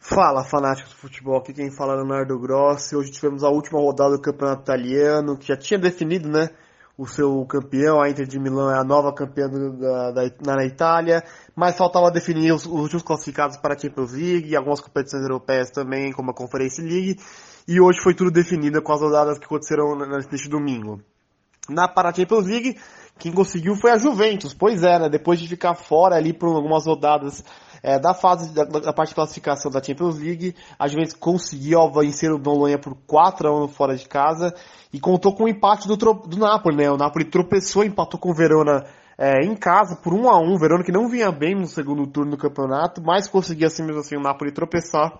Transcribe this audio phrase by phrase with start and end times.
[0.00, 2.96] Fala, fanáticos do futebol, aqui quem fala é Leonardo Grossi.
[2.96, 6.48] Hoje tivemos a última rodada do Campeonato Italiano, que já tinha definido, né?
[6.96, 10.22] O seu campeão, a Inter de Milão é a nova campeã da, da,
[10.56, 11.24] na Itália,
[11.56, 15.70] mas faltava definir os, os, últimos classificados para a Champions League e algumas competições europeias
[15.70, 17.18] também, como a Conference League,
[17.66, 21.00] e hoje foi tudo definido com as rodadas que aconteceram neste domingo.
[21.68, 22.76] Na para Champions League,
[23.18, 26.86] quem conseguiu foi a Juventus, pois é, né, depois de ficar fora ali por algumas
[26.86, 27.44] rodadas
[27.82, 32.30] é, da fase da, da, parte de classificação da Champions League, a Juventus conseguiu vencer
[32.30, 34.54] o Bolonha por 4 a 1 fora de casa
[34.92, 36.90] e contou com o empate do, do Napoli, né?
[36.90, 38.84] O Napoli tropeçou, empatou com o Verona
[39.18, 42.32] é, em casa por 1 a 1 Verona que não vinha bem no segundo turno
[42.32, 45.18] do campeonato, mas conseguia assim mesmo assim o Napoli tropeçar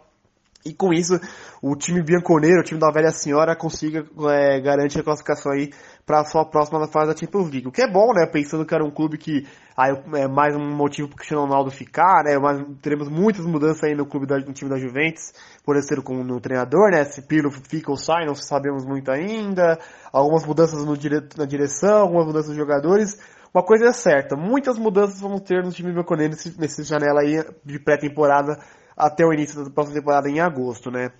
[0.64, 1.18] e com isso,
[1.60, 5.70] o time bianconeiro, o time da velha senhora, consiga é, garantir a classificação aí
[6.06, 7.66] para a sua próxima fase da Champions League.
[7.66, 8.26] O que é bom, né?
[8.26, 11.70] Pensando que era um clube que aí é mais um motivo para o Cristiano Ronaldo
[11.70, 12.38] ficar, né?
[12.38, 15.32] Mas teremos muitas mudanças aí no clube da, no time da Juventus,
[15.64, 17.04] por ser como no treinador, né?
[17.04, 19.78] Se Pirlo fica ou sai, não sabemos muito ainda.
[20.12, 23.18] Algumas mudanças no dire, na direção, algumas mudanças nos jogadores.
[23.52, 27.44] Uma coisa é certa, muitas mudanças vamos ter no time bianconeiro nesse, nesse janela aí
[27.62, 28.58] de pré-temporada
[28.96, 31.10] até o início da próxima temporada em agosto, né?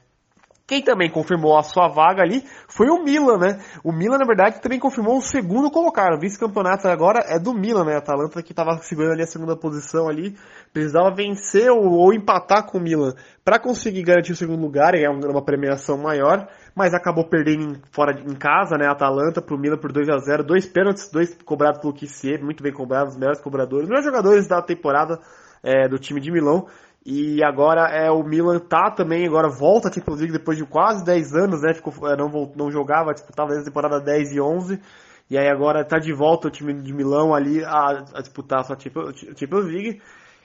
[0.72, 3.60] Quem também confirmou a sua vaga ali foi o Milan, né?
[3.84, 6.14] O Milan, na verdade, também confirmou o segundo colocado.
[6.14, 7.94] O vice-campeonato agora é do Milan, né?
[7.94, 10.34] A Atalanta que estava segurando ali a segunda posição ali,
[10.72, 13.12] precisava vencer ou, ou empatar com o Milan
[13.44, 18.22] para conseguir garantir o segundo lugar, é uma premiação maior, mas acabou perdendo fora de,
[18.22, 18.86] em casa, né?
[18.86, 22.62] A Atalanta pro Milan por 2 a 0 dois pênaltis, dois cobrados pelo Kissier, muito
[22.62, 25.18] bem cobrados, os melhores cobradores, os melhores jogadores da temporada
[25.62, 26.66] é, do time de Milão.
[27.04, 31.04] E agora é o Milan tá também, agora volta a Champions League depois de quase
[31.04, 31.74] 10 anos, né?
[31.74, 34.80] Ficou, é, não, não jogava, disputava desde a temporada 10 e 11.
[35.28, 38.64] E aí agora tá de volta o time de Milão ali a, a disputar a
[38.64, 40.00] sua Champions League.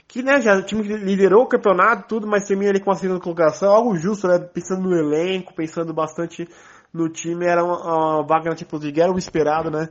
[0.07, 2.95] Que, né, já o time que liderou o campeonato, tudo, mas termina ali com a
[2.95, 4.39] segunda colocação, algo justo, né?
[4.39, 6.47] Pensando no elenco, pensando bastante
[6.93, 9.89] no time, era uma, uma vaga na Champions League, era o esperado, né?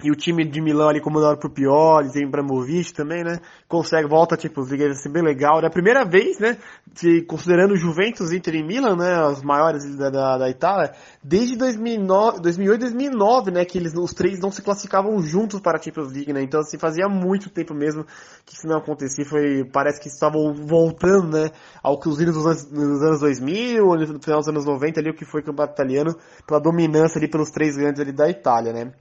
[0.00, 3.40] E o time de Milão ali comandado por Pioli, tem Ibrahimovic também, né?
[3.66, 5.60] Consegue, volta a Champions League, ser bem legal.
[5.60, 6.56] É a primeira vez, né?
[6.94, 9.20] Se, considerando Juventus, Inter e Milan, né?
[9.26, 13.64] Os maiores da, da, da Itália, desde 2009, 2008 2009, né?
[13.64, 16.42] Que eles, os três não se classificavam juntos para a Champions League, né?
[16.44, 18.04] Então, assim, fazia muito tempo mesmo
[18.46, 19.24] que isso não acontecia.
[19.24, 21.50] Foi, parece que estavam voltando, né?
[21.82, 25.24] Ao que os anos, nos anos 2000, no final dos anos 90 ali, o que
[25.24, 26.16] foi o campeonato italiano,
[26.46, 28.92] pela dominância ali pelos três grandes ali da Itália, né?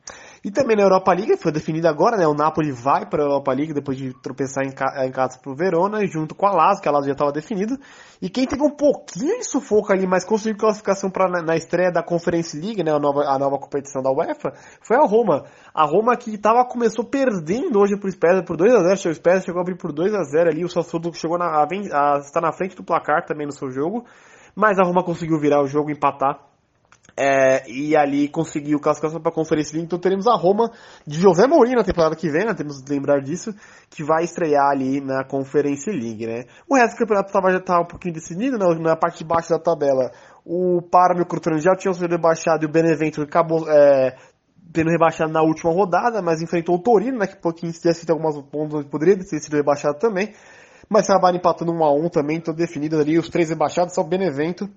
[0.44, 2.28] E também na Europa League, foi definido agora, né?
[2.28, 5.56] O Napoli vai para a Europa League depois de tropeçar em, ca em casa pro
[5.56, 7.78] Verona, junto com a Lazio, que a Lazio já estava definido.
[8.22, 11.92] E quem teve um pouquinho de sufoco ali, mas conseguiu classificação pra, na, na estreia
[11.92, 12.92] da Conference League, né?
[12.92, 15.44] A nova, a nova competição da UEFA, foi a Roma.
[15.74, 19.62] A Roma que tava, começou perdendo hoje pro Spezia por 2x0, o Spezia chegou a
[19.62, 23.26] abrir por 2x0 ali, o Sassuolo chegou na, a, a, está na frente do placar
[23.26, 24.06] também no seu jogo.
[24.56, 26.47] Mas a Roma conseguiu virar o jogo, empatar
[27.18, 29.88] é, e ali conseguiu classificação para a Conferência League.
[29.88, 30.72] Então teremos a Roma
[31.06, 32.54] de José Mourinho na temporada que vem, né?
[32.54, 33.52] Temos que lembrar disso,
[33.90, 36.44] que vai estrear ali na Conferência League, né?
[36.70, 38.66] O resto do campeonato tava, já estava um pouquinho decidido, né?
[38.80, 40.12] na parte de baixo da tabela.
[40.46, 44.16] O Parma e o Crotone já tinham sido rebaixados e o Benevento acabou é,
[44.72, 47.26] tendo rebaixado na última rodada, mas enfrentou o Torino, né?
[47.26, 50.34] Que pouquinho tinha sido algumas pontos onde poderia ter sido rebaixado também.
[50.88, 53.18] Mas acabaram empatando 1 a 1 também, então definidos ali.
[53.18, 54.70] Os três rebaixados são Benevento,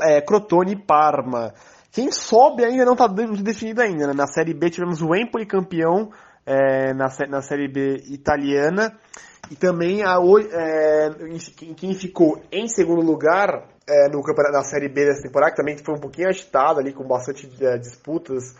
[0.00, 1.54] é, Crotone e Parma.
[1.90, 4.06] Quem sobe ainda não está definido ainda.
[4.06, 4.12] Né?
[4.14, 6.10] Na Série B tivemos o Empoli campeão
[6.46, 8.98] é, na, na Série B italiana.
[9.50, 10.16] E também a,
[10.52, 11.10] é,
[11.76, 15.76] quem ficou em segundo lugar é, no campeonato, na Série B dessa temporada, que também
[15.76, 18.54] foi um pouquinho agitado ali, com bastante é, disputas.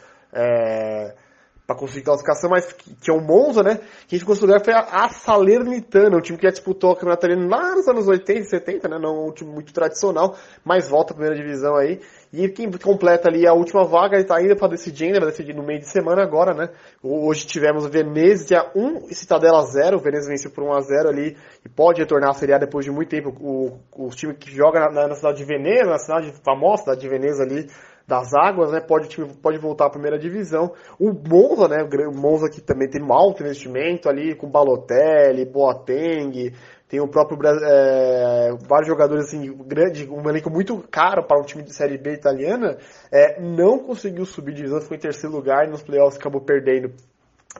[1.72, 3.80] É, para conseguir classificação, mas que, que, é o Monza, né?
[4.06, 7.26] Quem ficou em lugar foi a, a Salernitana, o time que já disputou o campeonato
[7.26, 8.98] italiano lá nos anos 80 e 70, né?
[8.98, 12.00] Não um time muito tradicional, mas volta à primeira divisão aí.
[12.32, 15.54] E quem completa ali a última vaga, ele tá ainda para decidir ainda, vai decidir
[15.54, 16.70] no meio de semana agora, né?
[17.02, 21.36] Hoje tivemos Venezia 1 e Citadela 0, o Venezia venceu por 1 a 0 ali
[21.64, 23.30] e pode retornar a Série A depois de muito tempo.
[23.38, 27.08] O, o time que joga na, na cidade de Veneza, na cidade famosa, cidade de
[27.08, 27.66] Veneza ali,
[28.12, 28.78] das águas, né?
[28.78, 29.08] Pode,
[29.40, 30.74] pode voltar à primeira divisão.
[31.00, 31.82] O Monza, né?
[31.82, 36.52] O Monza que também tem alto investimento ali, com Balotelli, Boateng,
[36.86, 41.62] tem o próprio é, vários jogadores assim grande, um elenco muito caro para um time
[41.62, 42.76] de série B italiana,
[43.10, 46.92] é, não conseguiu subir divisão, ficou em terceiro lugar e nos playoffs acabou perdendo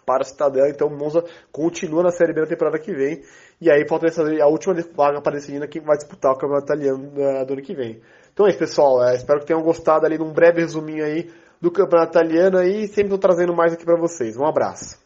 [0.06, 3.22] para o Cidadão, então o Monza continua na Série B na temporada que vem
[3.60, 7.10] E aí falta essa, a última vaga para decidir quem vai disputar o campeonato italiano
[7.46, 8.00] do ano que vem.
[8.32, 9.04] Então é isso, pessoal.
[9.04, 11.30] É, espero que tenham gostado ali de um breve resuminho aí
[11.60, 14.36] do campeonato italiano e sempre estou trazendo mais aqui para vocês.
[14.36, 15.01] Um abraço.